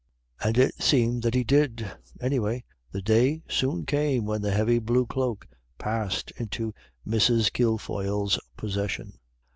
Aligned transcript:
And 0.43 0.57
it 0.57 0.73
seemed 0.81 1.21
that 1.21 1.35
He 1.35 1.43
did; 1.43 1.91
anyway, 2.19 2.63
the 2.91 3.03
day 3.03 3.43
soon 3.47 3.85
came 3.85 4.25
when 4.25 4.41
the 4.41 4.49
heavy 4.49 4.79
blue 4.79 5.05
cloak 5.05 5.45
passed 5.77 6.31
into 6.37 6.73
Mrs. 7.05 7.53
Kilfoyle's 7.53 8.39
possession. 8.57 9.19